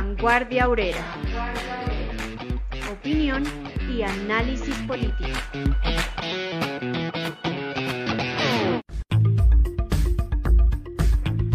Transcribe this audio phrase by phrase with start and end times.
[0.00, 1.04] Vanguardia Obrera.
[2.92, 3.42] Opinión
[3.90, 5.28] y análisis político.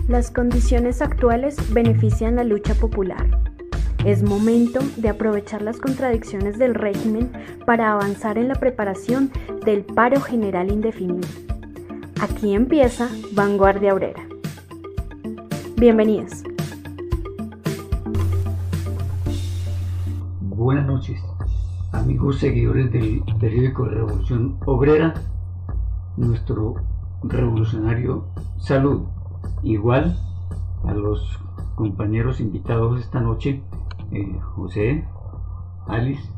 [0.10, 3.26] Las condiciones actuales benefician la lucha popular.
[4.04, 7.32] Es momento de aprovechar las contradicciones del régimen
[7.66, 9.32] para avanzar en la preparación
[9.64, 11.30] del paro general indefinido.
[12.20, 14.28] Aquí empieza Vanguardia Obrera.
[15.78, 16.44] Bienvenidos.
[20.63, 21.22] Buenas noches,
[21.92, 25.14] amigos seguidores del periódico Revolución Obrera,
[26.16, 26.75] nuestro
[27.22, 29.02] revolucionario Salud.
[29.61, 30.17] Igual
[30.86, 31.38] a los
[31.75, 33.61] compañeros invitados esta noche,
[34.14, 35.05] eh, José,
[35.86, 36.31] Alice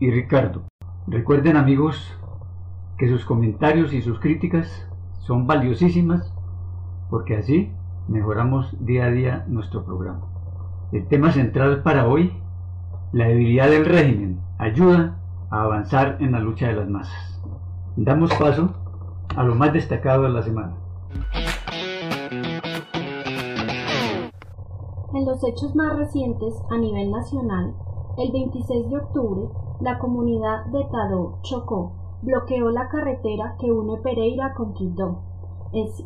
[0.00, 0.64] y Ricardo.
[1.06, 2.12] Recuerden amigos
[2.98, 4.86] que sus comentarios y sus críticas
[5.20, 6.30] son valiosísimas
[7.08, 7.72] porque así
[8.06, 10.26] mejoramos día a día nuestro programa.
[10.92, 12.34] El tema central para hoy
[13.16, 17.40] la debilidad del régimen ayuda a avanzar en la lucha de las masas.
[17.96, 18.68] Damos paso
[19.34, 20.76] a lo más destacado de la semana.
[25.14, 27.72] En los hechos más recientes a nivel nacional,
[28.18, 29.48] el 26 de octubre,
[29.80, 35.22] la comunidad de Tadó, Chocó, bloqueó la carretera que une Pereira con Quibdó,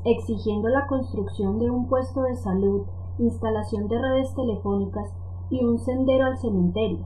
[0.05, 2.83] exigiendo la construcción de un puesto de salud,
[3.19, 5.13] instalación de redes telefónicas
[5.51, 7.05] y un sendero al cementerio.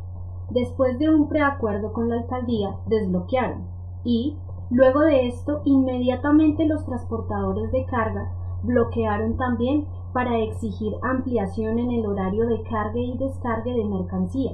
[0.51, 3.67] Después de un preacuerdo con la alcaldía, desbloquearon
[4.05, 4.37] y,
[4.71, 8.31] luego de esto, inmediatamente los transportadores de carga
[8.63, 14.53] bloquearon también para exigir ampliación en el horario de carga y descarga de mercancía.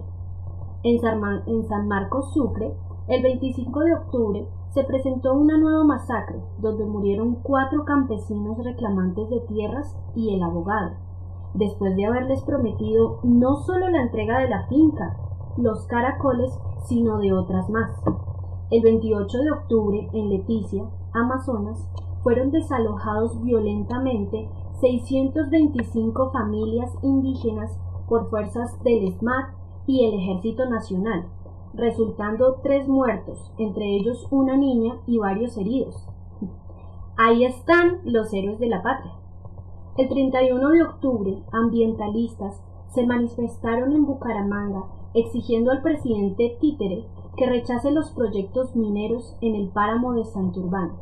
[0.82, 2.75] En San, Marcos Sucre,
[3.09, 9.41] el 25 de octubre, se presentó una nueva masacre donde murieron cuatro campesinos reclamantes de
[9.41, 10.92] tierras y el abogado,
[11.55, 15.16] después de haberles prometido no solo la entrega de la finca,
[15.56, 16.53] los caracoles,
[16.87, 17.91] sino de otras más.
[18.71, 21.89] El 28 de octubre, en Leticia, Amazonas,
[22.22, 24.49] fueron desalojados violentamente
[24.81, 27.77] 625 familias indígenas
[28.09, 29.55] por fuerzas del SMAT
[29.87, 31.27] y el Ejército Nacional,
[31.75, 36.06] resultando tres muertos, entre ellos una niña y varios heridos.
[37.16, 39.19] Ahí están los héroes de la patria.
[40.00, 47.05] El 31 de octubre, ambientalistas se manifestaron en Bucaramanga exigiendo al presidente Títere
[47.37, 50.93] que rechace los proyectos mineros en el páramo de Santurbán,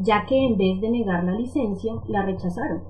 [0.00, 2.82] ya que en vez de negar la licencia, la rechazaron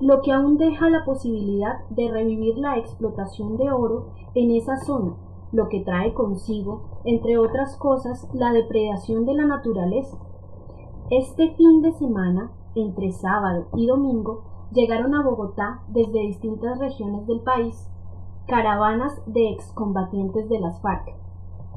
[0.00, 5.14] lo que aún deja la posibilidad de revivir la explotación de oro en esa zona,
[5.52, 10.16] lo que trae consigo, entre otras cosas, la depredación de la naturaleza.
[11.10, 17.40] Este fin de semana, entre sábado y domingo, llegaron a Bogotá desde distintas regiones del
[17.40, 17.88] país
[18.46, 21.14] caravanas de excombatientes de las FARC,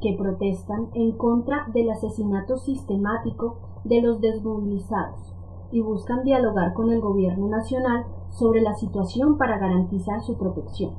[0.01, 5.35] que protestan en contra del asesinato sistemático de los desmovilizados
[5.71, 10.93] y buscan dialogar con el gobierno nacional sobre la situación para garantizar su protección.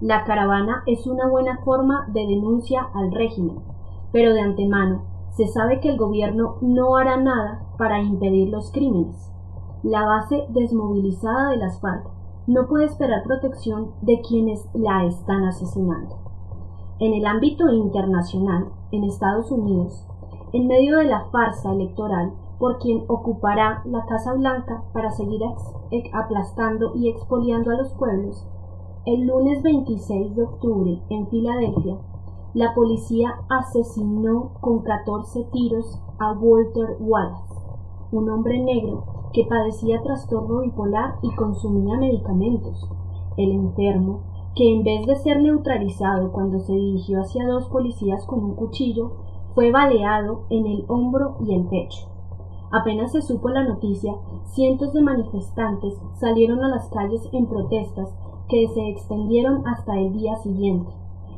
[0.00, 3.60] La caravana es una buena forma de denuncia al régimen,
[4.12, 9.30] pero de antemano se sabe que el gobierno no hará nada para impedir los crímenes.
[9.82, 12.06] La base desmovilizada de las FARC
[12.46, 16.18] no puede esperar protección de quienes la están asesinando.
[17.00, 20.06] En el ámbito internacional, en Estados Unidos,
[20.52, 25.40] en medio de la farsa electoral, por quien ocupará la Casa Blanca para seguir
[26.12, 28.46] aplastando y expoliando a los pueblos,
[29.04, 31.98] el lunes 26 de octubre en Filadelfia,
[32.54, 37.54] la policía asesinó con 14 tiros a Walter Wallace,
[38.12, 42.88] un hombre negro que padecía trastorno bipolar y consumía medicamentos.
[43.36, 44.20] El enfermo,
[44.54, 49.12] que en vez de ser neutralizado cuando se dirigió hacia dos policías con un cuchillo,
[49.54, 52.08] fue baleado en el hombro y el pecho.
[52.70, 54.14] Apenas se supo la noticia,
[54.44, 58.08] cientos de manifestantes salieron a las calles en protestas
[58.48, 60.90] que se extendieron hasta el día siguiente,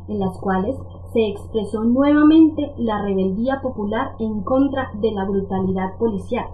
[0.07, 0.77] en las cuales
[1.13, 6.47] se expresó nuevamente la rebeldía popular en contra de la brutalidad policial.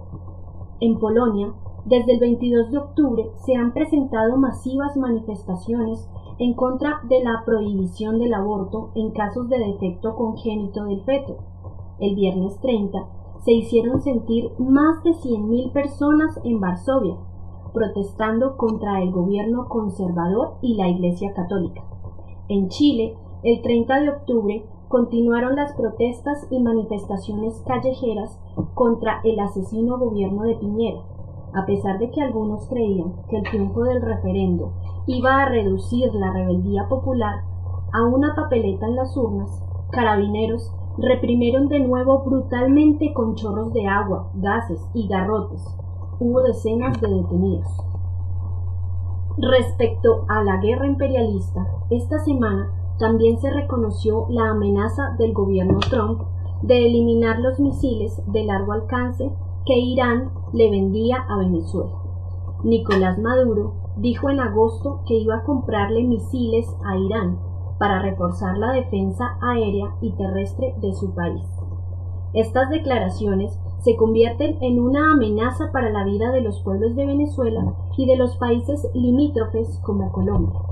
[0.81, 1.53] En Polonia,
[1.85, 8.17] desde el 22 de octubre se han presentado masivas manifestaciones en contra de la prohibición
[8.17, 11.37] del aborto en casos de defecto congénito del feto.
[11.99, 12.97] El viernes 30
[13.45, 17.15] se hicieron sentir más de 100.000 personas en Varsovia,
[17.75, 21.83] protestando contra el gobierno conservador y la Iglesia Católica.
[22.47, 28.37] En Chile, el 30 de octubre, continuaron las protestas y manifestaciones callejeras
[28.75, 31.01] contra el asesino gobierno de Piñera,
[31.53, 34.73] a pesar de que algunos creían que el triunfo del referendo
[35.07, 37.45] iba a reducir la rebeldía popular
[37.93, 39.49] a una papeleta en las urnas,
[39.91, 45.63] carabineros reprimieron de nuevo brutalmente con chorros de agua, gases y garrotes.
[46.19, 47.67] Hubo decenas de detenidos.
[49.37, 56.21] Respecto a la guerra imperialista, esta semana también se reconoció la amenaza del gobierno Trump
[56.61, 59.31] de eliminar los misiles de largo alcance
[59.65, 61.91] que Irán le vendía a Venezuela.
[62.63, 67.39] Nicolás Maduro dijo en agosto que iba a comprarle misiles a Irán
[67.79, 71.41] para reforzar la defensa aérea y terrestre de su país.
[72.33, 77.73] Estas declaraciones se convierten en una amenaza para la vida de los pueblos de Venezuela
[77.97, 80.70] y de los países limítrofes como Colombia.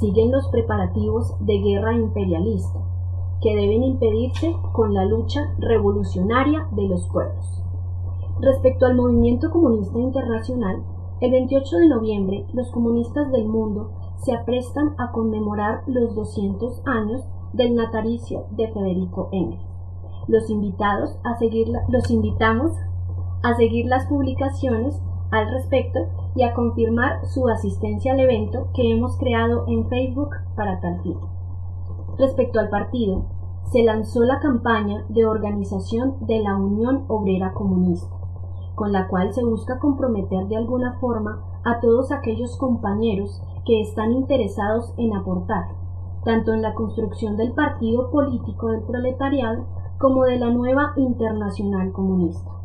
[0.00, 2.78] Siguen los preparativos de guerra imperialista,
[3.40, 7.64] que deben impedirse con la lucha revolucionaria de los pueblos.
[8.40, 10.82] Respecto al movimiento comunista internacional,
[11.20, 13.90] el 28 de noviembre los comunistas del mundo
[14.24, 19.62] se aprestan a conmemorar los 200 años del natalicio de Federico Engels.
[20.28, 22.72] Los, invitados a seguir los invitamos
[23.42, 25.00] a seguir las publicaciones
[25.30, 26.00] al respecto
[26.38, 31.18] y a confirmar su asistencia al evento que hemos creado en Facebook para tal fin.
[32.16, 33.26] Respecto al partido,
[33.72, 38.18] se lanzó la campaña de organización de la Unión Obrera Comunista
[38.78, 44.12] con la cual se busca comprometer de alguna forma a todos aquellos compañeros que están
[44.12, 45.64] interesados en aportar,
[46.24, 49.66] tanto en la construcción del partido político del proletariado
[49.98, 52.57] como de la nueva internacional comunista.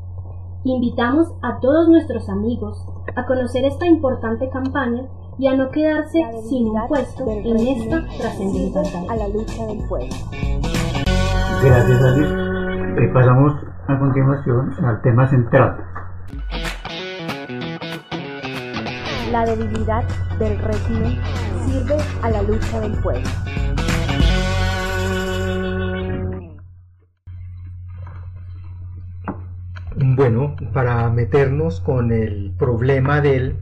[0.65, 5.03] Invitamos a todos nuestros amigos a conocer esta importante campaña
[5.37, 10.15] y a no quedarse sin un puesto en esta trascendental a la lucha del pueblo.
[11.63, 13.11] Gracias, Alice.
[13.13, 13.53] Pasamos
[13.87, 15.75] a continuación al tema central,
[19.33, 20.03] la debilidad
[20.37, 21.19] del régimen
[21.65, 23.27] sirve a la lucha del pueblo.
[30.15, 33.55] Bueno, para meternos con el problema de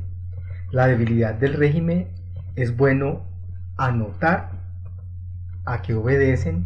[0.71, 2.09] la debilidad del régimen,
[2.57, 3.21] es bueno
[3.77, 4.51] anotar
[5.63, 6.65] a qué obedecen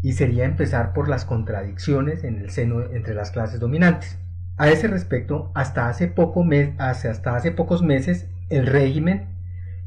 [0.00, 4.18] y sería empezar por las contradicciones en el seno entre las clases dominantes.
[4.56, 6.42] A ese respecto, hasta hace, poco
[6.78, 9.26] hasta hace pocos meses, el régimen,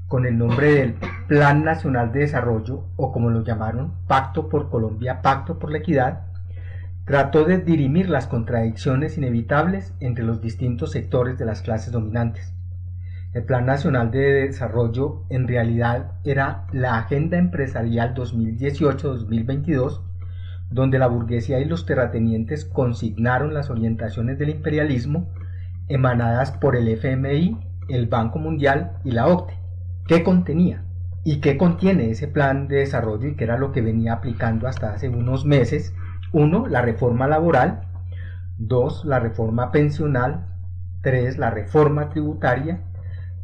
[0.08, 0.94] con el nombre del
[1.28, 6.27] Plan Nacional de Desarrollo, o como lo llamaron, Pacto por Colombia, Pacto por la Equidad,
[7.08, 12.54] trató de dirimir las contradicciones inevitables entre los distintos sectores de las clases dominantes.
[13.34, 20.02] El Plan Nacional de Desarrollo en realidad era la Agenda Empresarial 2018-2022
[20.70, 25.30] donde la burguesía y los terratenientes consignaron las orientaciones del imperialismo
[25.88, 27.58] emanadas por el FMI,
[27.88, 29.54] el Banco Mundial y la OCDE.
[30.08, 30.84] ¿Qué contenía?
[31.24, 34.92] ¿Y qué contiene ese plan de desarrollo y qué era lo que venía aplicando hasta
[34.92, 35.94] hace unos meses?
[36.34, 37.82] Uno, la reforma laboral.
[38.58, 40.46] Dos, la reforma pensional.
[41.02, 42.82] Tres, la reforma tributaria.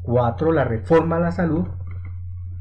[0.01, 1.67] Cuatro, la reforma a la salud.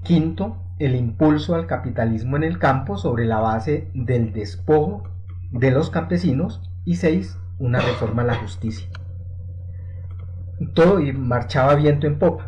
[0.03, 5.05] Quinto, el impulso al capitalismo en el campo sobre la base del despojo
[5.53, 8.89] de los campesinos y seis, una reforma a la justicia.
[10.75, 12.47] Todo marchaba viento en popa,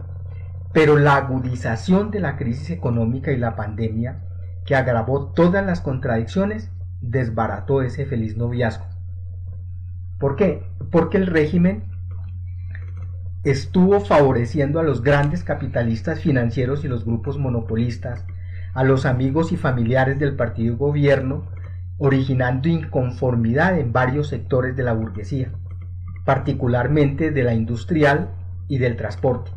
[0.73, 4.23] pero la agudización de la crisis económica y la pandemia,
[4.64, 6.71] que agravó todas las contradicciones,
[7.11, 8.87] desbarató ese feliz noviazgo.
[10.18, 10.62] ¿Por qué?
[10.90, 11.84] Porque el régimen
[13.42, 18.25] estuvo favoreciendo a los grandes capitalistas financieros y los grupos monopolistas,
[18.73, 21.44] a los amigos y familiares del partido gobierno,
[21.99, 25.52] originando inconformidad en varios sectores de la burguesía,
[26.25, 28.30] particularmente de la industrial
[28.66, 29.50] y del transporte.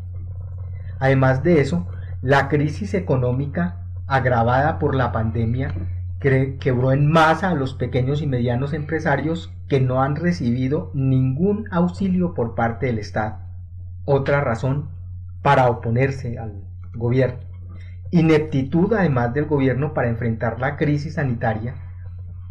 [0.99, 1.87] Además de eso,
[2.21, 5.73] la crisis económica agravada por la pandemia
[6.19, 12.33] quebró en masa a los pequeños y medianos empresarios que no han recibido ningún auxilio
[12.33, 13.47] por parte del Estado
[14.07, 14.87] otra razón
[15.43, 16.63] para oponerse al
[16.95, 17.39] gobierno.
[18.09, 21.75] Ineptitud además del gobierno para enfrentar la crisis sanitaria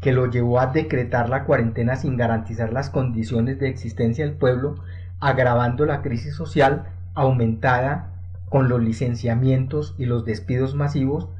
[0.02, 4.74] que lo llevó a decretar la cuarentena sin garantizar las condiciones de existencia del pueblo,
[5.18, 8.12] agravando la crisis social aumentada
[8.50, 11.30] con los licenciamientos y los despidos masivos,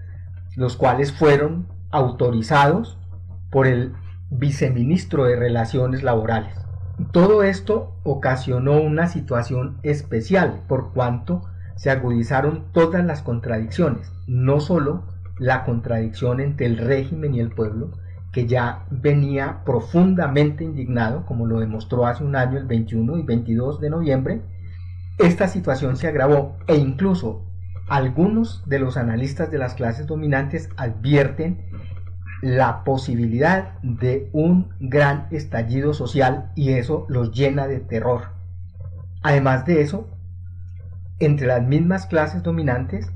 [0.56, 2.98] los cuales fueron autorizados
[3.50, 3.92] por el
[4.30, 6.54] viceministro de Relaciones Laborales.
[7.12, 11.42] Todo esto ocasionó una situación especial por cuanto
[11.76, 15.04] se agudizaron todas las contradicciones, no solo
[15.38, 17.90] la contradicción entre el régimen y el pueblo,
[18.32, 23.80] que ya venía profundamente indignado, como lo demostró hace un año el 21 y 22
[23.80, 24.42] de noviembre,
[25.18, 27.46] esta situación se agravó e incluso
[27.88, 31.65] algunos de los analistas de las clases dominantes advierten
[32.42, 38.30] la posibilidad de un gran estallido social y eso los llena de terror.
[39.22, 40.08] Además de eso,
[41.18, 43.10] entre las mismas clases dominantes,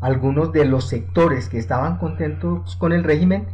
[0.00, 3.46] algunos de los sectores que estaban contentos con el régimen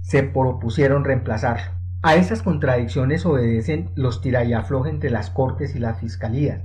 [0.00, 1.78] se propusieron reemplazar.
[2.02, 6.62] A esas contradicciones obedecen los tirayafloj entre las cortes y las fiscalías,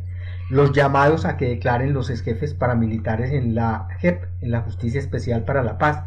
[0.49, 5.43] los llamados a que declaren los jefes paramilitares en la JEP, en la Justicia Especial
[5.43, 6.05] para la Paz,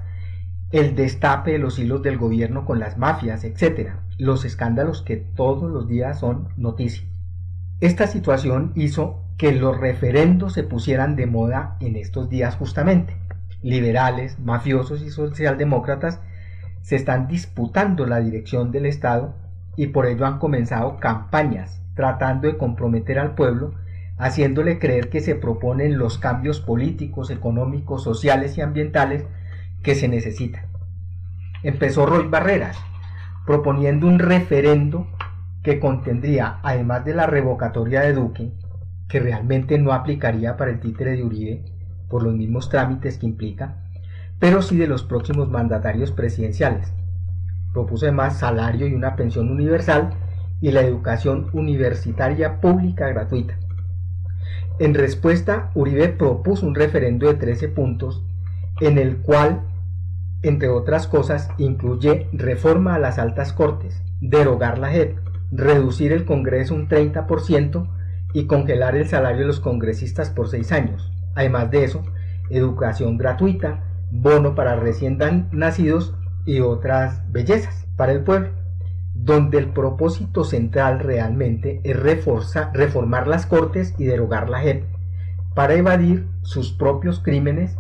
[0.71, 3.93] el destape de los hilos del gobierno con las mafias, etc.
[4.19, 7.07] Los escándalos que todos los días son noticia.
[7.81, 13.17] Esta situación hizo que los referendos se pusieran de moda en estos días justamente.
[13.63, 16.21] Liberales, mafiosos y socialdemócratas
[16.83, 19.35] se están disputando la dirección del Estado
[19.77, 23.75] y por ello han comenzado campañas tratando de comprometer al pueblo,
[24.19, 29.25] haciéndole creer que se proponen los cambios políticos, económicos, sociales y ambientales
[29.83, 30.67] que se necesita.
[31.63, 32.77] Empezó Roy Barreras
[33.47, 35.07] proponiendo un referendo
[35.63, 38.53] que contendría, además de la revocatoria de Duque,
[39.09, 41.65] que realmente no aplicaría para el títere de Uribe
[42.09, 43.77] por los mismos trámites que implica,
[44.39, 46.93] pero sí de los próximos mandatarios presidenciales.
[47.73, 50.11] Propuso además salario y una pensión universal
[50.61, 53.59] y la educación universitaria pública gratuita.
[54.79, 58.23] En respuesta, Uribe propuso un referendo de 13 puntos
[58.81, 59.63] en el cual
[60.43, 65.19] entre otras cosas, incluye reforma a las altas cortes, derogar la JEP,
[65.51, 67.89] reducir el Congreso un 30%
[68.35, 71.13] y congelar el salario de los congresistas por seis años.
[71.35, 72.03] Además de eso,
[72.51, 75.19] educación gratuita, bono para recién
[75.53, 76.15] nacidos
[76.45, 78.51] y otras bellezas para el pueblo,
[79.15, 84.85] donde el propósito central realmente es reformar las cortes y derogar la JEP
[85.55, 87.77] para evadir sus propios crímenes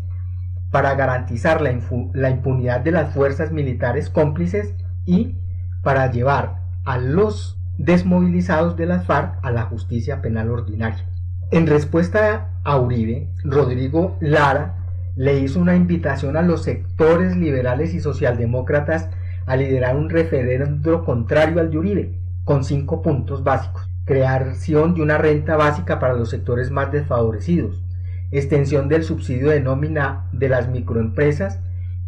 [0.70, 4.74] para garantizar la, impunidad de las fuerzas militares cómplices
[5.06, 5.36] y
[5.82, 11.04] para llevar a los desmovilizados de las FARC a la justicia penal ordinaria.
[11.50, 14.74] En respuesta a Uribe, Rodrigo Lara
[15.16, 19.08] le hizo una invitación a los sectores liberales y socialdemócratas
[19.46, 23.88] a liderar un referendo contrario al de Uribe, con cinco puntos básicos.
[24.04, 27.82] Creación de una renta básica para los sectores más desfavorecidos,
[28.30, 31.60] extensión del subsidio de nómina de las microempresas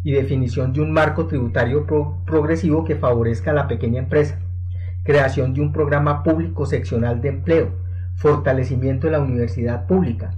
[0.03, 1.85] y definición de un marco tributario
[2.25, 4.39] progresivo que favorezca a la pequeña empresa,
[5.03, 7.71] creación de un programa público seccional de empleo,
[8.15, 10.31] fortalecimiento de la universidad pública,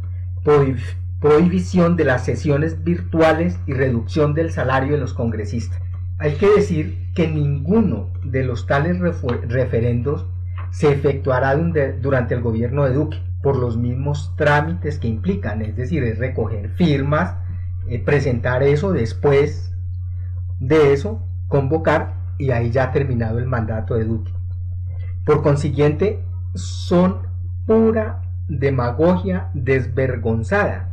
[1.20, 5.82] prohibición de las sesiones virtuales y reducción del salario de los congresistas.
[6.18, 10.26] Hay que decir que ninguno de los tales referendos
[10.72, 16.02] se efectuará durante el gobierno de Duque por los mismos trámites que implican, es decir,
[16.04, 17.36] es recoger firmas,
[17.90, 19.74] eh, presentar eso después
[20.62, 24.32] de eso, convocar y ahí ya ha terminado el mandato de Duque.
[25.26, 26.24] Por consiguiente,
[26.56, 27.28] son
[27.68, 30.90] pura demagogia desvergonzada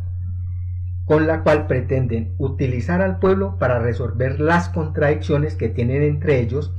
[1.04, 6.74] con la cual pretenden utilizar al pueblo para resolver las contradicciones que tienen entre ellos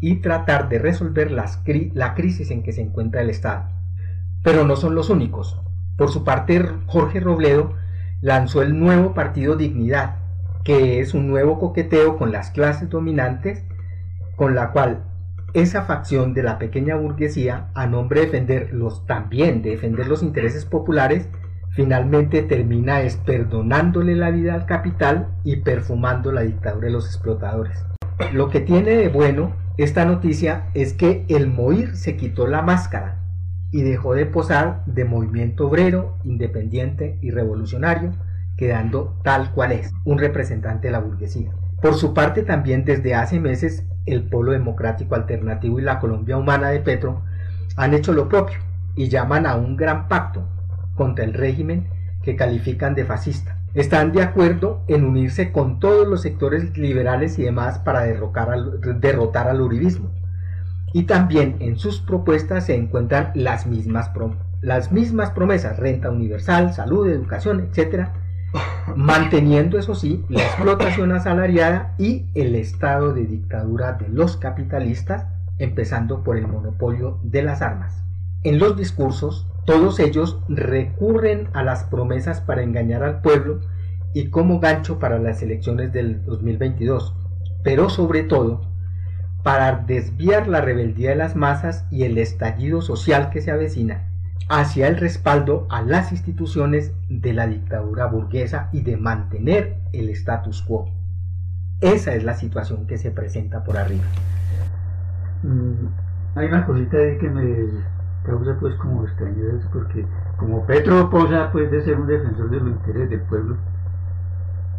[0.00, 3.73] y tratar de resolver la crisis en que se encuentra el Estado.
[4.44, 5.58] Pero no son los únicos.
[5.96, 7.72] Por su parte, Jorge Robledo
[8.20, 10.16] lanzó el nuevo partido Dignidad,
[10.64, 13.64] que es un nuevo coqueteo con las clases dominantes,
[14.36, 15.02] con la cual
[15.54, 20.22] esa facción de la pequeña burguesía, a nombre de defender los, también de defender los
[20.22, 21.26] intereses populares,
[21.70, 27.82] finalmente termina perdonándole la vida al capital y perfumando la dictadura de los explotadores.
[28.34, 33.23] Lo que tiene de bueno esta noticia es que el Moir se quitó la máscara
[33.74, 38.12] y dejó de posar de movimiento obrero, independiente y revolucionario,
[38.56, 41.50] quedando tal cual es, un representante de la burguesía.
[41.82, 46.68] Por su parte, también desde hace meses, el Polo Democrático Alternativo y la Colombia Humana
[46.68, 47.22] de Petro
[47.74, 48.58] han hecho lo propio
[48.94, 50.46] y llaman a un gran pacto
[50.94, 51.88] contra el régimen
[52.22, 53.58] que califican de fascista.
[53.74, 58.56] Están de acuerdo en unirse con todos los sectores liberales y demás para derrocar
[59.00, 60.12] derrotar al uribismo
[60.94, 64.12] y también en sus propuestas se encuentran las mismas,
[64.62, 68.12] las mismas promesas, renta universal, salud, educación, etcétera,
[68.96, 75.26] manteniendo eso sí la explotación asalariada y el estado de dictadura de los capitalistas,
[75.58, 78.04] empezando por el monopolio de las armas.
[78.44, 83.62] En los discursos, todos ellos recurren a las promesas para engañar al pueblo
[84.12, 87.16] y como gancho para las elecciones del 2022,
[87.64, 88.73] pero sobre todo
[89.44, 94.08] para desviar la rebeldía de las masas y el estallido social que se avecina
[94.48, 100.62] hacia el respaldo a las instituciones de la dictadura burguesa y de mantener el status
[100.62, 100.88] quo.
[101.82, 104.04] Esa es la situación que se presenta por arriba.
[105.42, 107.44] Mm, hay una cosita ahí que me
[108.24, 110.06] causa pues como extrañeza porque
[110.38, 113.56] como Petro posa pues de ser un defensor de los intereses del pueblo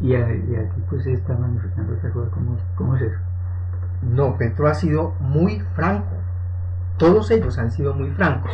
[0.02, 3.25] y, aquí pues se está manifestando esta cosa, ¿cómo, ¿cómo es eso?
[4.06, 6.16] No, Petro ha sido muy franco
[6.98, 8.52] todos ellos han sido muy francos.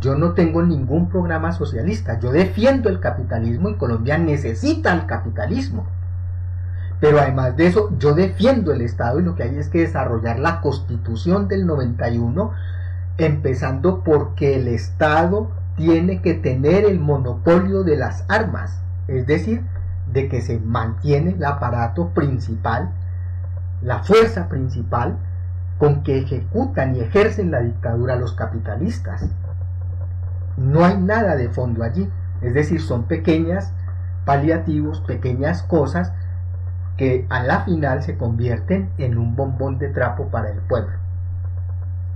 [0.00, 2.18] Yo no tengo ningún programa socialista.
[2.20, 5.86] Yo defiendo el capitalismo y Colombia necesita el capitalismo.
[7.00, 10.38] Pero además de eso, yo defiendo el Estado y lo que hay es que desarrollar
[10.38, 12.52] la constitución del 91,
[13.18, 18.82] empezando porque el Estado tiene que tener el monopolio de las armas.
[19.08, 19.62] Es decir,
[20.12, 22.92] de que se mantiene el aparato principal,
[23.82, 25.16] la fuerza principal
[25.78, 29.28] con que ejecutan y ejercen la dictadura los capitalistas.
[30.56, 32.08] No hay nada de fondo allí,
[32.40, 33.72] es decir, son pequeñas
[34.24, 36.12] paliativos, pequeñas cosas
[36.96, 40.96] que a la final se convierten en un bombón de trapo para el pueblo.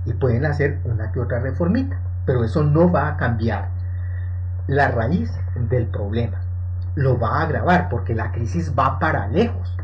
[0.05, 3.69] Y pueden hacer una que otra reformita, pero eso no va a cambiar
[4.67, 5.31] la raíz
[5.69, 6.41] del problema.
[6.95, 9.75] Lo va a agravar porque la crisis va para lejos.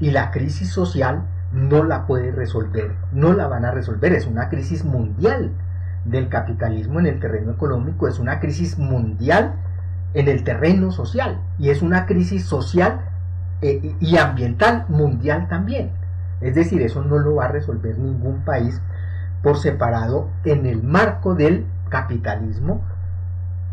[0.00, 4.48] Y la crisis social no la puede resolver, no la van a resolver, es una
[4.48, 5.52] crisis mundial
[6.04, 9.54] del capitalismo en el terreno económico, es una crisis mundial
[10.14, 13.00] en el terreno social y es una crisis social
[13.60, 15.90] eh, y ambiental mundial también.
[16.40, 18.80] Es decir, eso no lo va a resolver ningún país
[19.42, 22.82] por separado en el marco del capitalismo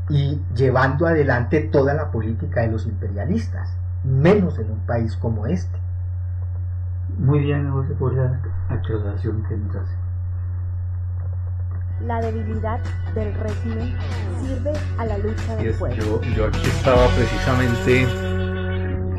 [0.10, 3.70] y llevando adelante toda la política de los imperialistas,
[4.04, 5.85] menos en un país como este.
[7.18, 9.96] Muy bien, José, por la aclaración que nos hace.
[12.06, 12.80] La debilidad
[13.14, 13.96] del régimen
[14.42, 16.22] sirve a la lucha del pueblo.
[16.22, 18.08] Yo, yo aquí estaba precisamente,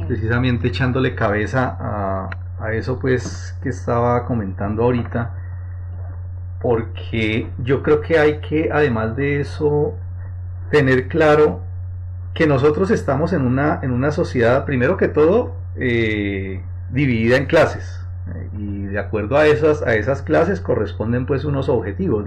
[0.07, 2.31] precisamente echándole cabeza a,
[2.61, 5.31] a eso pues que estaba comentando ahorita,
[6.61, 9.95] porque yo creo que hay que, además de eso,
[10.71, 11.61] tener claro
[12.35, 17.97] que nosotros estamos en una, en una sociedad, primero que todo, eh, dividida en clases
[18.59, 22.27] y de acuerdo a esas, a esas clases corresponden pues unos objetivos.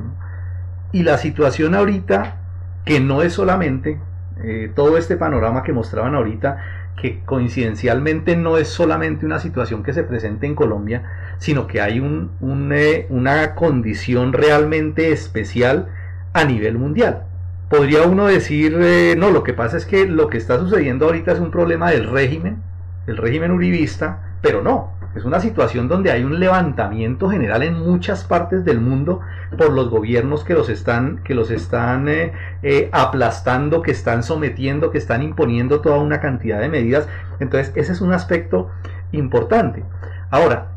[0.91, 2.37] Y la situación ahorita,
[2.85, 3.99] que no es solamente
[4.43, 6.63] eh, todo este panorama que mostraban ahorita,
[6.99, 11.03] que coincidencialmente no es solamente una situación que se presenta en Colombia,
[11.37, 12.31] sino que hay un,
[12.73, 15.87] eh, una condición realmente especial
[16.33, 17.23] a nivel mundial.
[17.69, 21.33] Podría uno decir, eh, no, lo que pasa es que lo que está sucediendo ahorita
[21.33, 22.57] es un problema del régimen,
[23.05, 28.23] el régimen uribista, pero no, es una situación donde hay un levantamiento general en muchas
[28.23, 29.21] partes del mundo
[29.57, 34.91] por los gobiernos que los están, que los están eh, eh, aplastando, que están sometiendo,
[34.91, 37.07] que están imponiendo toda una cantidad de medidas.
[37.39, 38.69] Entonces, ese es un aspecto
[39.11, 39.83] importante.
[40.29, 40.67] Ahora,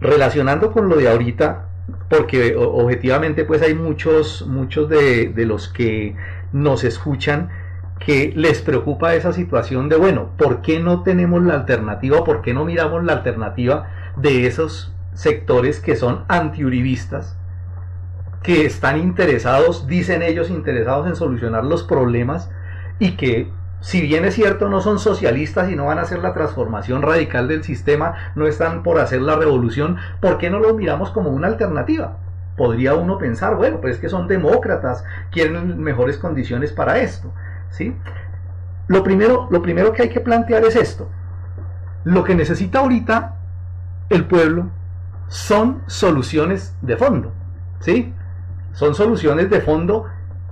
[0.00, 1.66] relacionando con lo de ahorita,
[2.08, 6.14] porque objetivamente pues hay muchos, muchos de, de los que
[6.52, 7.48] nos escuchan
[8.04, 12.24] que les preocupa esa situación de, bueno, ¿por qué no tenemos la alternativa?
[12.24, 13.86] ¿Por qué no miramos la alternativa
[14.16, 17.36] de esos sectores que son antiuribistas,
[18.42, 22.50] que están interesados, dicen ellos, interesados en solucionar los problemas
[22.98, 23.48] y que,
[23.80, 27.46] si bien es cierto, no son socialistas y no van a hacer la transformación radical
[27.46, 31.46] del sistema, no están por hacer la revolución, ¿por qué no los miramos como una
[31.46, 32.16] alternativa?
[32.56, 37.32] Podría uno pensar, bueno, pues es que son demócratas, quieren mejores condiciones para esto.
[37.72, 37.96] ¿Sí?
[38.86, 41.08] Lo primero, lo primero que hay que plantear es esto.
[42.04, 43.36] Lo que necesita ahorita
[44.10, 44.70] el pueblo
[45.28, 47.32] son soluciones de fondo,
[47.80, 48.12] ¿sí?
[48.74, 50.06] Son soluciones de fondo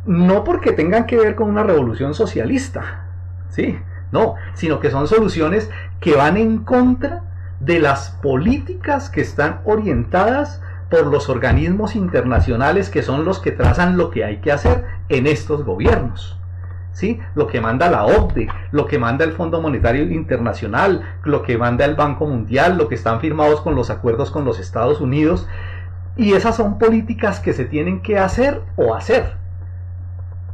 [0.06, 3.04] no porque tengan que ver con una revolución socialista,
[3.50, 3.78] ¿sí?
[4.12, 7.22] No, sino que son soluciones que van en contra
[7.60, 13.96] de las políticas que están orientadas por los organismos internacionales que son los que trazan
[13.96, 16.39] lo que hay que hacer en estos gobiernos.
[17.34, 21.84] Lo que manda la OCDE, lo que manda el Fondo Monetario Internacional, lo que manda
[21.84, 25.48] el Banco Mundial, lo que están firmados con los acuerdos con los Estados Unidos.
[26.16, 29.40] Y esas son políticas que se tienen que hacer o hacer.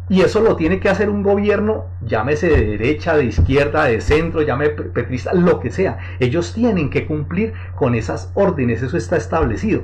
[0.09, 4.43] Y eso lo tiene que hacer un gobierno, llámese de derecha, de izquierda, de centro,
[4.43, 5.99] llámese petrista, lo que sea.
[6.21, 9.83] Ellos tienen que cumplir con esas órdenes, eso está establecido.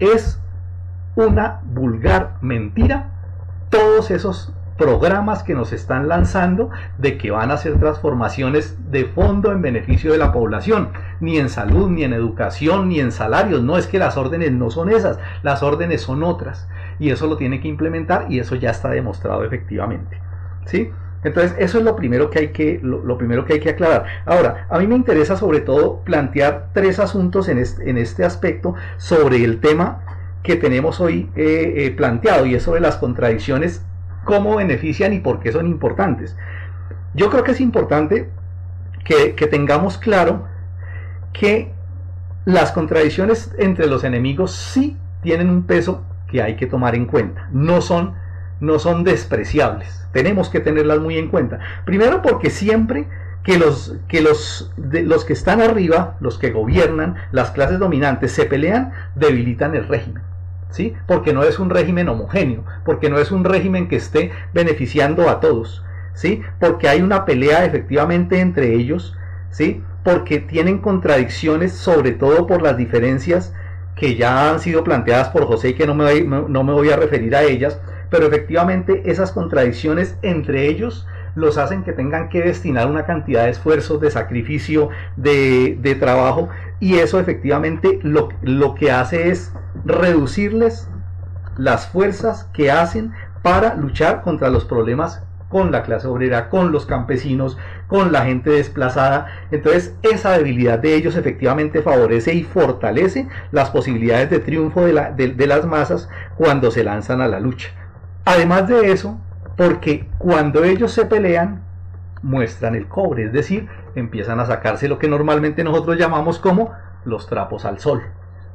[0.00, 0.38] Es
[1.16, 3.10] una vulgar mentira
[3.70, 9.52] todos esos programas que nos están lanzando de que van a hacer transformaciones de fondo
[9.52, 13.62] en beneficio de la población, ni en salud, ni en educación, ni en salarios.
[13.62, 16.68] No es que las órdenes no son esas, las órdenes son otras.
[16.98, 20.20] Y eso lo tiene que implementar y eso ya está demostrado efectivamente.
[20.66, 20.90] ¿Sí?
[21.24, 24.04] Entonces, eso es lo primero que hay que, lo, primero que, hay que aclarar.
[24.26, 28.74] Ahora, a mí me interesa sobre todo plantear tres asuntos en este, en este aspecto
[28.98, 30.02] sobre el tema
[30.42, 33.82] que tenemos hoy eh, eh, planteado y es sobre las contradicciones
[34.24, 36.36] cómo benefician y por qué son importantes.
[37.14, 38.28] Yo creo que es importante
[39.04, 40.46] que, tengamos claro
[41.32, 41.70] que
[42.44, 47.48] las contradicciones entre los enemigos sí tienen un peso que hay que tomar en cuenta.
[47.52, 48.14] No son,
[48.60, 50.06] no son despreciables.
[50.12, 51.60] Tenemos que tenerlas muy en cuenta.
[51.84, 53.06] Primero porque siempre
[53.44, 58.46] que los que los, los que están arriba, los que gobiernan, las clases dominantes se
[58.46, 60.22] pelean, debilitan el régimen.
[60.74, 60.92] ¿Sí?
[61.06, 65.38] Porque no es un régimen homogéneo, porque no es un régimen que esté beneficiando a
[65.38, 65.84] todos,
[66.14, 66.42] ¿sí?
[66.58, 69.16] Porque hay una pelea efectivamente entre ellos,
[69.50, 69.84] ¿sí?
[70.02, 73.54] Porque tienen contradicciones, sobre todo por las diferencias
[73.94, 76.90] que ya han sido planteadas por José y que no me voy, no me voy
[76.90, 77.78] a referir a ellas,
[78.10, 81.06] pero efectivamente esas contradicciones entre ellos
[81.36, 86.48] los hacen que tengan que destinar una cantidad de esfuerzos, de sacrificio, de, de trabajo,
[86.84, 89.54] y eso efectivamente lo, lo que hace es
[89.86, 90.86] reducirles
[91.56, 96.84] las fuerzas que hacen para luchar contra los problemas con la clase obrera, con los
[96.84, 99.28] campesinos, con la gente desplazada.
[99.50, 105.10] Entonces esa debilidad de ellos efectivamente favorece y fortalece las posibilidades de triunfo de, la,
[105.10, 107.70] de, las masas cuando se lanzan a la lucha.
[108.26, 109.18] Además de eso,
[109.56, 111.62] porque cuando ellos se pelean,
[112.20, 116.72] muestran el cobre, es decir, empiezan a sacarse lo que normalmente nosotros llamamos como
[117.04, 118.02] los trapos al sol.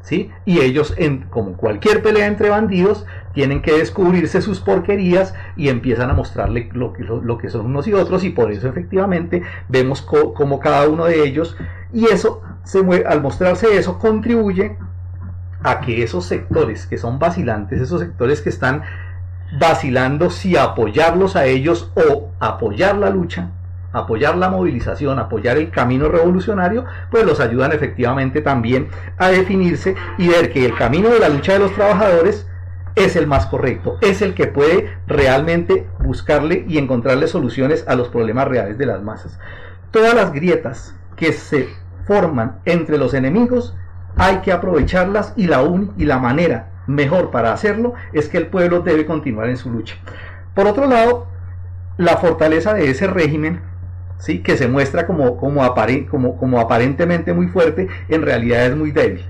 [0.01, 0.31] ¿Sí?
[0.45, 6.09] Y ellos, en, como cualquier pelea entre bandidos, tienen que descubrirse sus porquerías y empiezan
[6.09, 10.87] a mostrarle lo que, son unos y otros y por eso efectivamente vemos como cada
[10.87, 11.57] uno de ellos
[11.91, 14.77] y eso, se al mostrarse eso, contribuye
[15.63, 18.83] a que esos sectores que son vacilantes, esos sectores que están
[19.59, 23.49] vacilando si apoyarlos a ellos o apoyar la lucha,
[23.91, 30.27] apoyar la movilización, apoyar el camino revolucionario, pues los ayudan efectivamente también a definirse y
[30.27, 32.47] ver que el camino de la lucha de los trabajadores
[32.95, 38.09] es el más correcto, es el que puede realmente buscarle y encontrarle soluciones a los
[38.09, 39.39] problemas reales de las masas.
[39.91, 41.69] Todas las grietas que se
[42.05, 43.75] forman entre los enemigos
[44.17, 45.63] hay que aprovecharlas y la,
[45.97, 49.95] y la manera mejor para hacerlo es que el pueblo debe continuar en su lucha.
[50.53, 51.27] Por otro lado,
[51.97, 53.61] la fortaleza de ese régimen
[54.19, 54.39] ¿sí?
[54.39, 55.73] que se muestra como, como,
[56.09, 59.25] como, como aparentemente muy fuerte, en realidad es muy débil.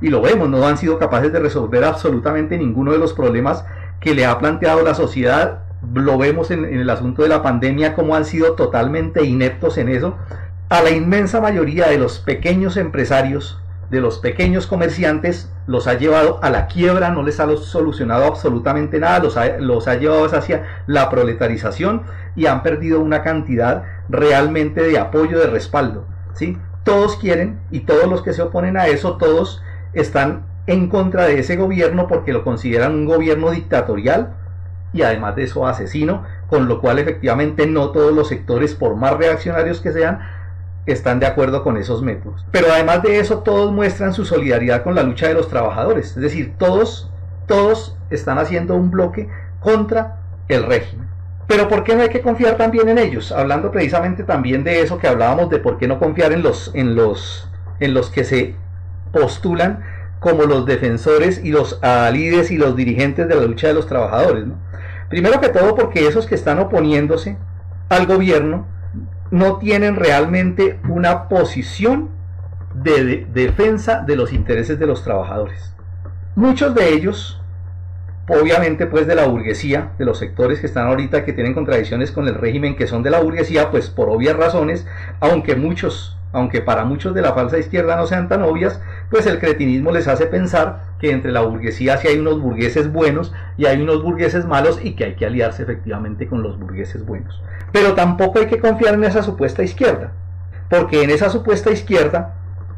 [0.00, 3.64] Y lo vemos, no han sido capaces de resolver absolutamente ninguno de los problemas
[4.00, 5.60] que le ha planteado la sociedad.
[5.92, 9.88] Lo vemos en, en el asunto de la pandemia, como han sido totalmente ineptos en
[9.88, 10.16] eso.
[10.68, 13.58] A la inmensa mayoría de los pequeños empresarios
[13.90, 18.98] de los pequeños comerciantes los ha llevado a la quiebra, no les ha solucionado absolutamente
[18.98, 22.02] nada, los ha, los ha llevado hacia la proletarización
[22.34, 26.06] y han perdido una cantidad realmente de apoyo, de respaldo.
[26.34, 26.58] ¿sí?
[26.84, 29.62] Todos quieren y todos los que se oponen a eso, todos
[29.92, 34.34] están en contra de ese gobierno porque lo consideran un gobierno dictatorial
[34.92, 39.16] y además de eso asesino, con lo cual efectivamente no todos los sectores, por más
[39.16, 40.20] reaccionarios que sean,
[40.86, 42.46] están de acuerdo con esos métodos.
[42.52, 46.10] Pero además de eso, todos muestran su solidaridad con la lucha de los trabajadores.
[46.10, 47.10] Es decir, todos,
[47.46, 49.28] todos están haciendo un bloque
[49.60, 51.08] contra el régimen.
[51.46, 53.30] Pero ¿por qué no hay que confiar también en ellos?
[53.32, 56.94] Hablando precisamente también de eso que hablábamos de por qué no confiar en los, en
[56.94, 57.48] los,
[57.80, 58.54] en los que se
[59.12, 59.84] postulan
[60.20, 61.78] como los defensores y los
[62.12, 64.44] líderes y los dirigentes de la lucha de los trabajadores.
[65.10, 67.36] Primero que todo porque esos que están oponiéndose
[67.90, 68.66] al gobierno
[69.30, 72.08] no tienen realmente una posición
[72.74, 75.74] de, defensa de los intereses de los trabajadores.
[76.34, 77.40] Muchos de ellos,
[78.28, 82.26] obviamente pues de la burguesía, de los sectores que están ahorita que tienen contradicciones con
[82.26, 84.86] el régimen que son de la burguesía, pues por obvias razones,
[85.20, 89.38] aunque muchos, aunque para muchos de la falsa izquierda no sean tan obvias, pues el
[89.38, 93.82] cretinismo les hace pensar que entre la burguesía sí hay unos burgueses buenos y hay
[93.82, 97.42] unos burgueses malos y que hay que aliarse efectivamente con los burgueses buenos.
[97.72, 100.12] Pero tampoco hay que confiar en esa supuesta izquierda,
[100.70, 102.34] porque en esa supuesta izquierda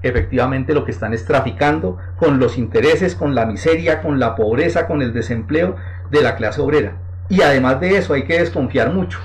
[0.07, 4.87] efectivamente lo que están es traficando con los intereses, con la miseria, con la pobreza,
[4.87, 5.77] con el desempleo
[6.11, 6.97] de la clase obrera.
[7.29, 9.19] Y además de eso hay que desconfiar mucho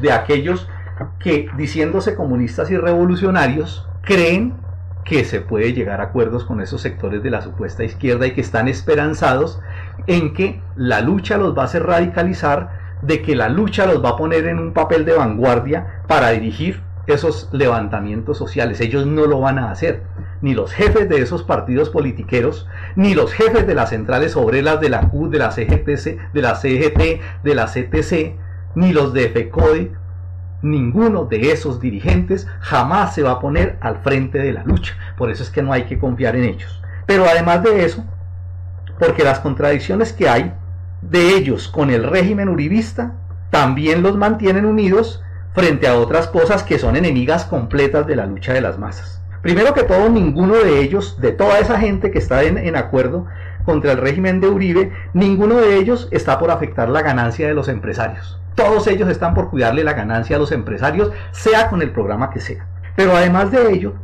[0.00, 0.68] de aquellos
[1.18, 4.54] que diciéndose comunistas y revolucionarios creen
[5.04, 8.42] que se puede llegar a acuerdos con esos sectores de la supuesta izquierda y que
[8.42, 9.60] están esperanzados
[10.06, 12.70] en que la lucha los va a hacer radicalizar,
[13.02, 16.82] de que la lucha los va a poner en un papel de vanguardia para dirigir
[17.08, 18.80] esos levantamientos sociales.
[18.80, 20.02] Ellos no lo van a hacer.
[20.40, 24.88] Ni los jefes de esos partidos politiqueros, ni los jefes de las centrales obreras de
[24.88, 28.36] la CUT, de la CGTC, de la CGT, de la CTC,
[28.74, 29.92] ni los de FECODE,
[30.62, 34.94] ninguno de esos dirigentes jamás se va a poner al frente de la lucha.
[35.16, 36.82] Por eso es que no hay que confiar en ellos.
[37.06, 38.04] Pero además de eso,
[38.98, 40.52] porque las contradicciones que hay
[41.02, 43.12] de ellos con el régimen uribista
[43.50, 45.22] también los mantienen unidos
[45.58, 49.20] frente a otras cosas que son enemigas completas de la lucha de las masas.
[49.42, 53.26] Primero que todo, ninguno de ellos, de toda esa gente que está en, en acuerdo
[53.64, 57.66] contra el régimen de Uribe, ninguno de ellos está por afectar la ganancia de los
[57.66, 58.40] empresarios.
[58.54, 62.38] Todos ellos están por cuidarle la ganancia a los empresarios, sea con el programa que
[62.38, 62.64] sea.
[62.94, 63.94] Pero además de ello,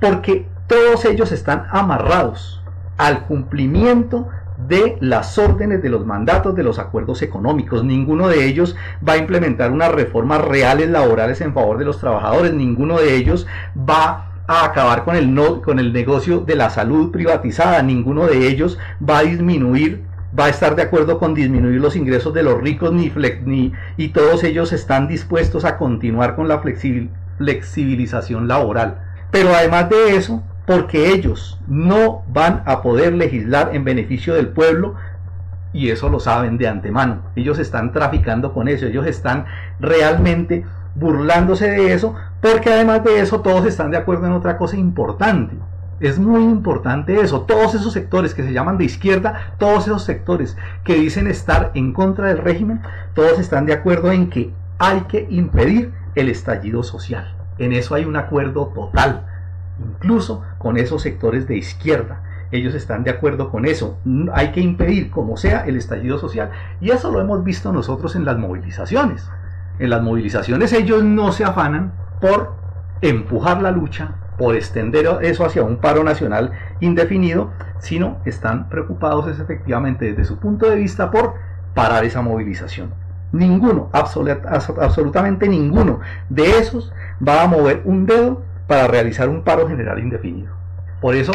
[0.00, 2.60] porque todos ellos están amarrados
[2.96, 4.28] al cumplimiento
[4.68, 7.84] de las órdenes de los mandatos de los acuerdos económicos.
[7.84, 12.52] Ninguno de ellos va a implementar unas reformas reales laborales en favor de los trabajadores.
[12.52, 17.10] Ninguno de ellos va a acabar con el, no, con el negocio de la salud
[17.10, 17.82] privatizada.
[17.82, 20.04] Ninguno de ellos va a disminuir
[20.38, 23.10] va a estar de acuerdo con disminuir los ingresos de los ricos ni,
[23.44, 26.60] ni y todos ellos están dispuestos a continuar con la
[27.38, 28.98] flexibilización laboral.
[29.30, 34.94] Pero además de eso, porque ellos no van a poder legislar en beneficio del pueblo
[35.72, 37.20] y eso lo saben de antemano.
[37.36, 39.46] Ellos están traficando con eso, ellos están
[39.78, 44.76] realmente burlándose de eso, porque además de eso todos están de acuerdo en otra cosa
[44.76, 45.54] importante.
[46.00, 47.42] Es muy importante eso.
[47.42, 51.92] Todos esos sectores que se llaman de izquierda, todos esos sectores que dicen estar en
[51.92, 52.80] contra del régimen,
[53.14, 57.34] todos están de acuerdo en que hay que impedir el estallido social.
[57.58, 59.26] En eso hay un acuerdo total
[59.78, 62.22] incluso con esos sectores de izquierda.
[62.52, 63.98] Ellos están de acuerdo con eso.
[64.32, 66.50] Hay que impedir, como sea, el estallido social.
[66.80, 69.28] Y eso lo hemos visto nosotros en las movilizaciones.
[69.78, 72.54] En las movilizaciones ellos no se afanan por
[73.02, 79.38] empujar la lucha, por extender eso hacia un paro nacional indefinido, sino están preocupados es
[79.40, 81.34] efectivamente desde su punto de vista por
[81.74, 82.92] parar esa movilización.
[83.32, 86.92] Ninguno, absolutamente ninguno de esos
[87.26, 90.52] va a mover un dedo para realizar un paro general indefinido.
[91.00, 91.32] Por eso,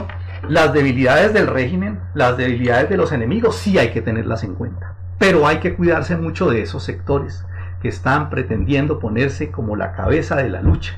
[0.47, 4.95] las debilidades del régimen, las debilidades de los enemigos, sí hay que tenerlas en cuenta.
[5.19, 7.45] Pero hay que cuidarse mucho de esos sectores
[7.81, 10.93] que están pretendiendo ponerse como la cabeza de la lucha.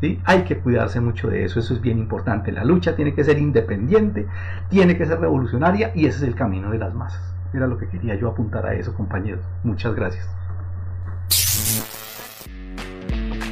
[0.00, 0.20] ¿sí?
[0.24, 2.52] Hay que cuidarse mucho de eso, eso es bien importante.
[2.52, 4.26] La lucha tiene que ser independiente,
[4.68, 7.22] tiene que ser revolucionaria y ese es el camino de las masas.
[7.52, 9.44] Era lo que quería yo apuntar a eso, compañeros.
[9.62, 10.28] Muchas gracias.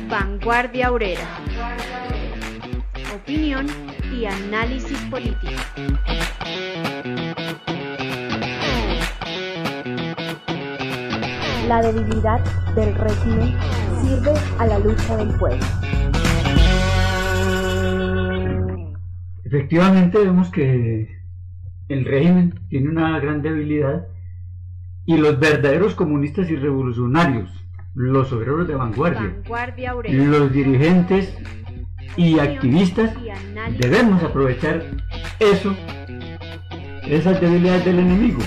[0.09, 1.27] Vanguardia Obrera
[3.14, 3.66] opinión
[4.12, 5.53] y análisis político.
[11.68, 12.40] La debilidad
[12.75, 13.55] del régimen
[14.01, 15.64] sirve a la lucha del pueblo.
[19.44, 21.09] Efectivamente vemos que
[21.88, 24.07] el régimen tiene una gran debilidad
[25.05, 27.51] y los verdaderos comunistas y revolucionarios,
[27.94, 31.37] los obreros de vanguardia, vanguardia los dirigentes
[32.16, 33.11] y activistas
[33.79, 34.85] debemos aprovechar
[35.38, 35.75] eso,
[37.07, 38.40] esas debilidades del enemigo,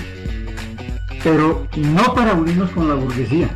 [1.22, 3.48] pero no para unirnos con la burguesía,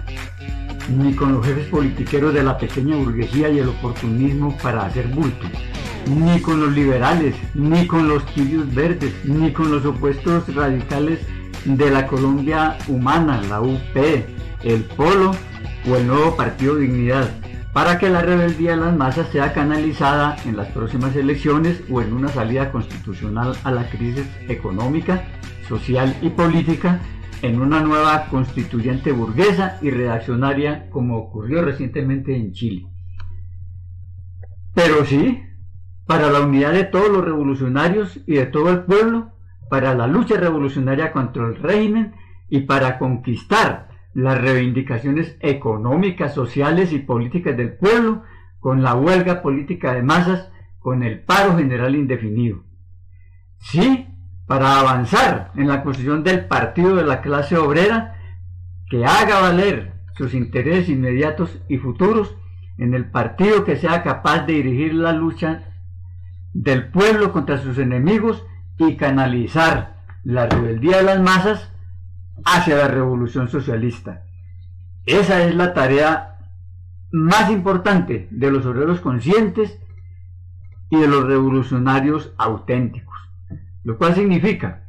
[0.88, 5.46] ni con los jefes politiqueros de la pequeña burguesía y el oportunismo para hacer bulto,
[6.06, 11.20] ni con los liberales, ni con los tibios verdes, ni con los opuestos radicales
[11.64, 13.96] de la Colombia humana, la UP,
[14.64, 15.32] el Polo
[15.88, 17.30] o el nuevo Partido Dignidad
[17.72, 22.12] para que la rebeldía de las masas sea canalizada en las próximas elecciones o en
[22.12, 25.24] una salida constitucional a la crisis económica,
[25.68, 27.00] social y política
[27.42, 32.86] en una nueva constituyente burguesa y reaccionaria como ocurrió recientemente en Chile.
[34.74, 35.42] Pero sí,
[36.06, 39.32] para la unidad de todos los revolucionarios y de todo el pueblo,
[39.68, 42.14] para la lucha revolucionaria contra el régimen
[42.48, 48.22] y para conquistar las reivindicaciones económicas, sociales y políticas del pueblo,
[48.58, 52.64] con la huelga política de masas, con el paro general indefinido.
[53.58, 54.06] Sí,
[54.46, 58.16] para avanzar en la construcción del partido de la clase obrera,
[58.88, 62.36] que haga valer sus intereses inmediatos y futuros
[62.76, 65.62] en el partido que sea capaz de dirigir la lucha
[66.52, 68.44] del pueblo contra sus enemigos
[68.78, 71.72] y canalizar la rebeldía de las masas
[72.44, 74.24] hacia la revolución socialista.
[75.06, 76.38] Esa es la tarea
[77.10, 79.78] más importante de los obreros conscientes
[80.90, 83.16] y de los revolucionarios auténticos,
[83.82, 84.84] lo cual significa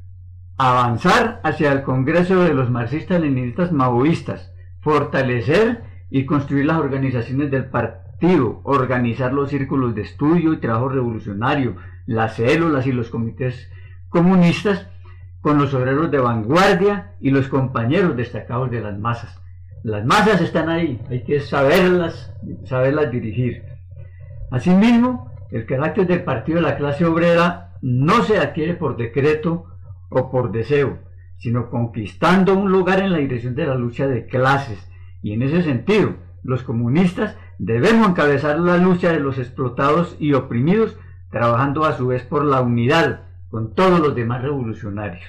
[0.57, 8.61] avanzar hacia el Congreso de los marxistas-leninistas maoístas, fortalecer y construir las organizaciones del partido,
[8.63, 13.69] organizar los círculos de estudio y trabajo revolucionario, las células y los comités
[14.09, 14.87] comunistas
[15.41, 19.41] con los obreros de vanguardia y los compañeros destacados de las masas.
[19.83, 22.31] Las masas están ahí, hay que saberlas,
[22.65, 23.63] saberlas dirigir.
[24.51, 29.65] Asimismo, el carácter del partido de la clase obrera no se adquiere por decreto
[30.09, 30.99] o por deseo,
[31.37, 34.87] sino conquistando un lugar en la dirección de la lucha de clases.
[35.23, 40.95] Y en ese sentido, los comunistas debemos encabezar la lucha de los explotados y oprimidos,
[41.31, 45.23] trabajando a su vez por la unidad con todos los demás revolucionarios.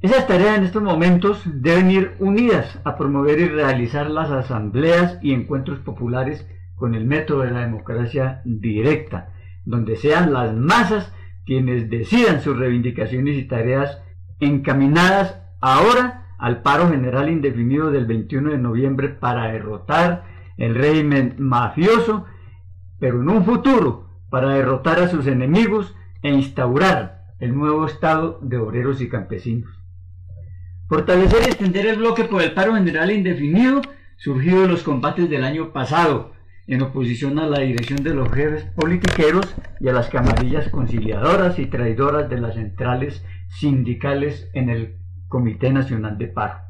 [0.00, 5.32] Esas tareas en estos momentos deben ir unidas a promover y realizar las asambleas y
[5.32, 6.44] encuentros populares
[6.74, 9.28] con el método de la democracia directa,
[9.64, 11.14] donde sean las masas
[11.46, 14.02] quienes decidan sus reivindicaciones y tareas
[14.40, 20.24] encaminadas ahora al paro general indefinido del 21 de noviembre para derrotar
[20.56, 22.26] el régimen mafioso,
[22.98, 28.56] pero en un futuro para derrotar a sus enemigos e instaurar el nuevo estado de
[28.56, 29.68] obreros y campesinos.
[30.88, 33.82] Fortalecer y extender el bloque por el paro general indefinido
[34.16, 36.34] surgido de los combates del año pasado,
[36.68, 41.66] en oposición a la dirección de los jefes politiqueros y a las camarillas conciliadoras y
[41.66, 46.60] traidoras de las centrales sindicales en el Comité Nacional de Paro.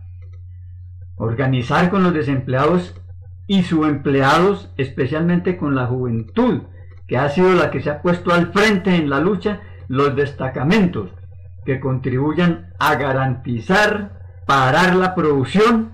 [1.16, 2.98] Organizar con los desempleados
[3.46, 6.62] y subempleados, especialmente con la juventud,
[7.06, 11.11] que ha sido la que se ha puesto al frente en la lucha, los destacamentos
[11.64, 15.92] que contribuyan a garantizar, parar la producción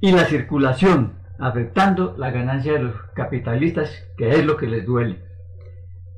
[0.00, 5.22] y la circulación, afectando la ganancia de los capitalistas, que es lo que les duele.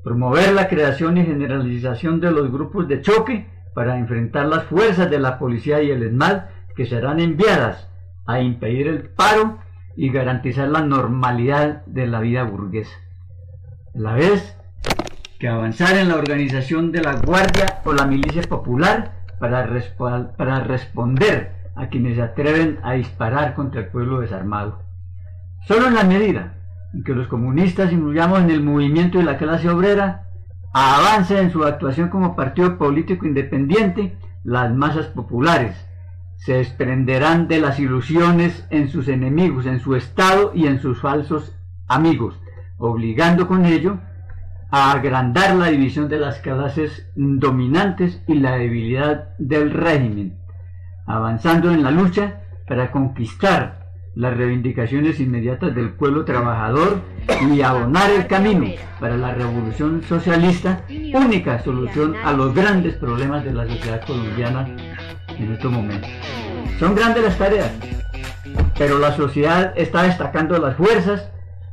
[0.03, 5.19] Promover la creación y generalización de los grupos de choque para enfrentar las fuerzas de
[5.19, 7.89] la policía y el ESMAD que serán enviadas
[8.27, 9.59] a impedir el paro
[9.97, 12.97] y garantizar la normalidad de la vida burguesa.
[13.95, 14.57] A la vez
[15.41, 19.67] que avanzar en la organización de la Guardia o la Milicia Popular para,
[20.37, 24.83] para responder a quienes se atreven a disparar contra el pueblo desarmado.
[25.67, 26.59] Solo en la medida
[26.93, 30.27] en que los comunistas influyamos en el movimiento de la clase obrera,
[30.75, 35.75] avance en su actuación como partido político independiente, las masas populares
[36.37, 41.57] se desprenderán de las ilusiones en sus enemigos, en su Estado y en sus falsos
[41.89, 42.39] amigos,
[42.77, 44.01] obligando con ello
[44.71, 50.39] a agrandar la división de las clases dominantes y la debilidad del régimen,
[51.07, 53.81] avanzando en la lucha para conquistar
[54.15, 57.01] las reivindicaciones inmediatas del pueblo trabajador
[57.49, 58.67] y abonar el camino
[58.99, 64.69] para la revolución socialista, única solución a los grandes problemas de la sociedad colombiana
[65.37, 66.11] en estos momentos.
[66.79, 67.73] Son grandes las tareas,
[68.79, 71.31] pero la sociedad está destacando las fuerzas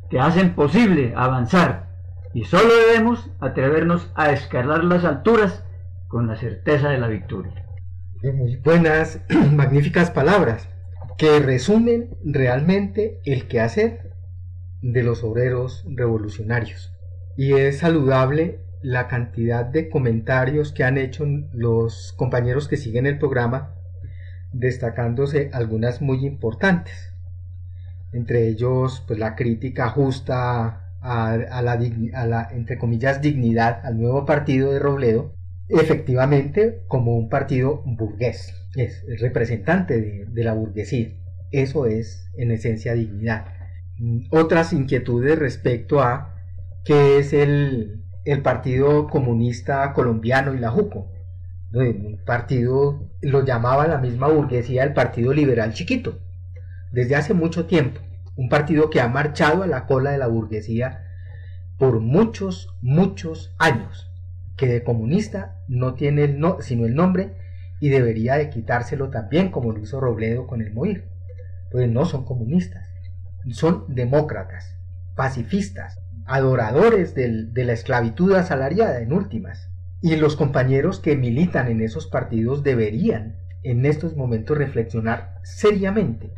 [0.10, 1.87] que hacen posible avanzar
[2.34, 5.64] y solo debemos atrevernos a escalar las alturas
[6.08, 7.66] con la certeza de la victoria.
[8.24, 9.20] Muy buenas,
[9.52, 10.68] magníficas palabras
[11.18, 14.12] que resumen realmente el quehacer
[14.82, 16.94] de los obreros revolucionarios.
[17.36, 23.18] Y es saludable la cantidad de comentarios que han hecho los compañeros que siguen el
[23.18, 23.74] programa,
[24.54, 27.14] destacándose algunas muy importantes.
[28.14, 34.80] Entre ellos, pues la crítica justa a, la, entre comillas, dignidad al nuevo partido de
[34.80, 35.34] Robledo,
[35.70, 41.10] efectivamente como un partido burgués, es representante de, la burguesía.
[41.52, 43.46] Eso es en esencia dignidad.
[44.30, 46.36] Otras inquietudes respecto a
[46.84, 51.10] qué es el, el Partido Comunista Colombiano y la JUCO.
[51.74, 56.20] Un partido lo llamaba la misma burguesía el Partido Liberal Chiquito,
[56.92, 58.02] desde hace mucho tiempo.
[58.38, 61.04] Un partido que ha marchado a la cola de la burguesía
[61.78, 64.12] por muchos, muchos años
[64.56, 67.34] que de comunista no tiene no, sino el nombre
[67.80, 71.10] y debería de quitárselo también como lo hizo Robledo con el Moir.
[71.72, 72.90] Pues no son comunistas,
[73.52, 74.76] son demócratas,
[75.16, 79.70] pacifistas, adoradores de la esclavitud asalariada en últimas.
[80.02, 86.32] Y los compañeros que militan en esos partidos deberían en estos momentos reflexionar seriamente,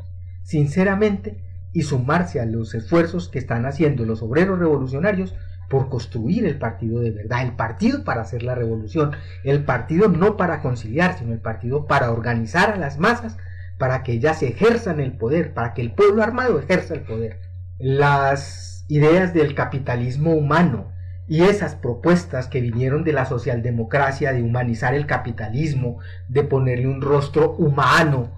[0.43, 5.35] sinceramente, y sumarse a los esfuerzos que están haciendo los obreros revolucionarios
[5.69, 9.11] por construir el partido de verdad, el partido para hacer la revolución,
[9.43, 13.37] el partido no para conciliar, sino el partido para organizar a las masas
[13.77, 17.39] para que ellas ejerzan el poder, para que el pueblo armado ejerza el poder.
[17.77, 20.91] Las ideas del capitalismo humano
[21.27, 27.01] y esas propuestas que vinieron de la socialdemocracia de humanizar el capitalismo, de ponerle un
[27.01, 28.31] rostro humano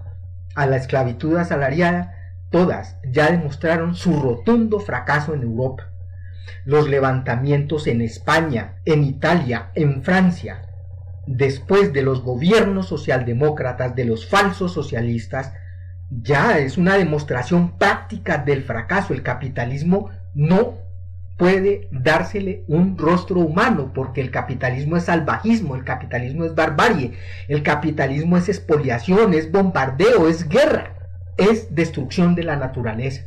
[0.54, 2.14] a la esclavitud asalariada,
[2.52, 5.88] todas ya demostraron su rotundo fracaso en Europa.
[6.64, 10.62] Los levantamientos en España, en Italia, en Francia,
[11.26, 15.52] después de los gobiernos socialdemócratas, de los falsos socialistas,
[16.10, 19.14] ya es una demostración práctica del fracaso.
[19.14, 20.78] El capitalismo no
[21.36, 27.14] puede dársele un rostro humano, porque el capitalismo es salvajismo, el capitalismo es barbarie,
[27.48, 31.01] el capitalismo es expoliación, es bombardeo, es guerra,
[31.36, 33.24] es destrucción de la naturaleza.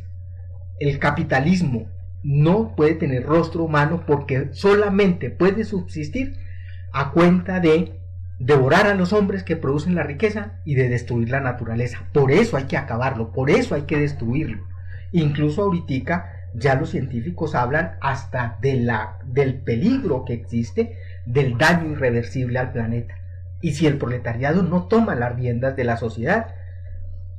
[0.79, 1.87] El capitalismo
[2.23, 6.37] no puede tener rostro humano porque solamente puede subsistir
[6.91, 7.99] a cuenta de
[8.39, 12.09] devorar a los hombres que producen la riqueza y de destruir la naturaleza.
[12.13, 14.63] Por eso hay que acabarlo, por eso hay que destruirlo.
[15.11, 21.91] Incluso ahorita ya los científicos hablan hasta de la, del peligro que existe del daño
[21.91, 23.15] irreversible al planeta.
[23.61, 26.55] Y si el proletariado no toma las riendas de la sociedad,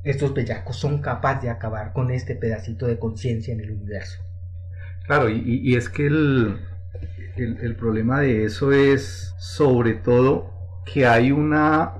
[0.07, 4.23] estos bellacos son capaces de acabar con este pedacito de conciencia en el universo.
[5.05, 6.61] Claro, y, es que el,
[7.37, 10.53] el, problema de eso es sobre todo
[10.85, 11.95] que hay una,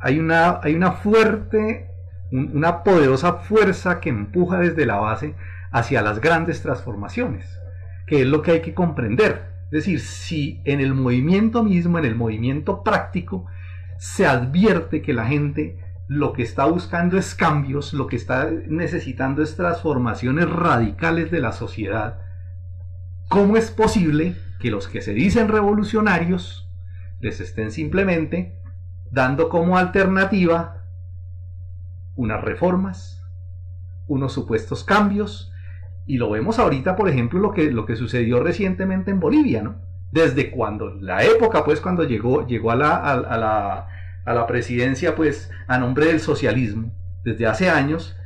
[0.00, 1.90] hay una, hay una fuerte,
[2.30, 5.34] una poderosa fuerza que empuja desde la base
[5.72, 7.46] hacia las grandes transformaciones,
[8.06, 9.50] que es lo que hay que comprender.
[9.64, 13.46] Es decir, si en el movimiento mismo, en el movimiento práctico,
[13.98, 15.78] se advierte que la gente
[16.10, 21.52] lo que está buscando es cambios, lo que está necesitando es transformaciones radicales de la
[21.52, 22.18] sociedad,
[23.30, 26.68] ¿Cómo es posible que los que se dicen revolucionarios
[27.20, 28.58] les estén simplemente
[29.12, 30.84] dando como alternativa
[32.16, 33.22] unas reformas,
[34.08, 35.52] unos supuestos cambios?
[36.06, 39.76] Y lo vemos ahorita, por ejemplo, lo que, lo que sucedió recientemente en Bolivia, ¿no?
[40.10, 43.88] Desde cuando, la época, pues, cuando llegó, llegó a la, a la,
[44.24, 46.92] a la presidencia, pues, a nombre del socialismo,
[47.24, 48.16] desde hace años,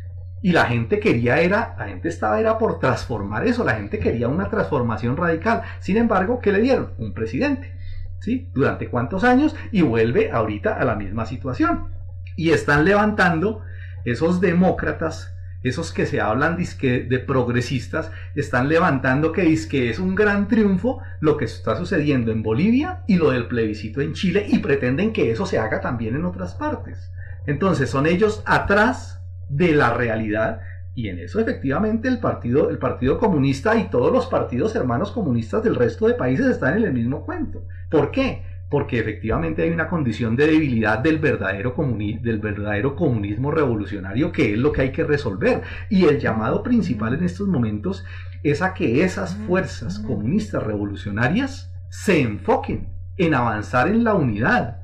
[0.45, 4.28] y la gente quería era, la gente estaba era por transformar eso, la gente quería
[4.28, 5.62] una transformación radical.
[5.80, 6.92] Sin embargo, ¿qué le dieron?
[6.99, 7.72] Un presidente.
[8.20, 8.51] ¿Sí?
[8.53, 9.57] ¿Durante cuántos años?
[9.72, 11.88] Y vuelve ahorita a la misma situación.
[12.36, 13.62] Y están levantando
[14.05, 15.34] esos demócratas,
[15.64, 21.36] esos que se hablan de progresistas, están levantando que que es un gran triunfo lo
[21.36, 25.46] que está sucediendo en Bolivia y lo del plebiscito en Chile y pretenden que eso
[25.46, 27.10] se haga también en otras partes.
[27.46, 30.60] Entonces son ellos atrás de la realidad
[30.94, 35.62] y en eso efectivamente el partido, el partido comunista y todos los partidos hermanos comunistas
[35.64, 37.66] del resto de países están en el mismo cuento.
[37.90, 38.42] ¿Por qué?
[38.70, 44.58] Porque efectivamente hay una condición de debilidad del verdadero, del verdadero comunismo revolucionario que es
[44.58, 45.62] lo que hay que resolver.
[45.90, 48.04] Y el llamado principal en estos momentos
[48.42, 54.82] es a que esas fuerzas comunistas revolucionarias se enfoquen en avanzar en la unidad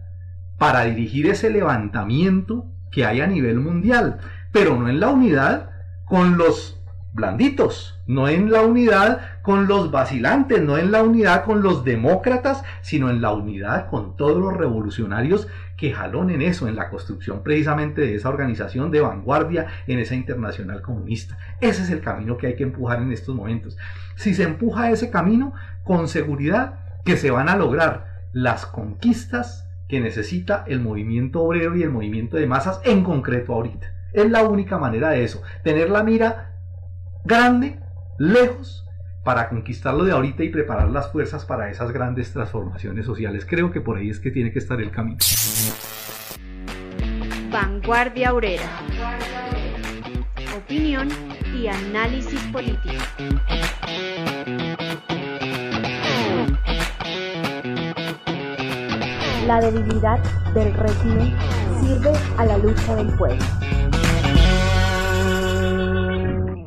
[0.58, 4.20] para dirigir ese levantamiento que hay a nivel mundial
[4.52, 5.70] pero no en la unidad
[6.04, 6.80] con los
[7.12, 12.62] blanditos, no en la unidad con los vacilantes, no en la unidad con los demócratas,
[12.82, 18.02] sino en la unidad con todos los revolucionarios que jalonen eso, en la construcción precisamente
[18.02, 21.38] de esa organización de vanguardia en esa internacional comunista.
[21.60, 23.78] Ese es el camino que hay que empujar en estos momentos.
[24.16, 30.00] Si se empuja ese camino, con seguridad que se van a lograr las conquistas que
[30.00, 33.92] necesita el movimiento obrero y el movimiento de masas en concreto ahorita.
[34.12, 35.42] Es la única manera de eso.
[35.64, 36.52] Tener la mira
[37.24, 37.80] grande,
[38.18, 38.86] lejos,
[39.24, 43.46] para conquistarlo de ahorita y preparar las fuerzas para esas grandes transformaciones sociales.
[43.48, 45.18] Creo que por ahí es que tiene que estar el camino.
[47.50, 48.68] Vanguardia Obrera.
[50.56, 51.08] Opinión
[51.54, 52.94] y análisis político.
[59.46, 60.18] La debilidad
[60.54, 61.34] del régimen
[61.80, 63.44] sirve a la lucha del pueblo.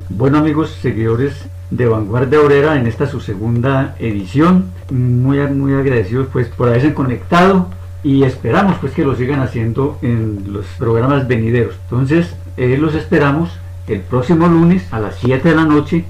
[0.10, 6.48] Bueno amigos, seguidores de Vanguardia Obrera en esta su segunda edición, muy, muy agradecidos pues
[6.48, 7.70] por haberse conectado
[8.04, 11.76] y esperamos pues que lo sigan haciendo en los programas venideros.
[11.86, 13.50] Entonces eh, los esperamos
[13.88, 16.06] el próximo lunes a las 7 de la noche.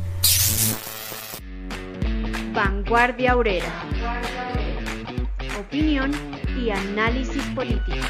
[2.53, 3.71] Vanguardia Obrera.
[5.59, 6.11] Opinión
[6.61, 8.05] y análisis político.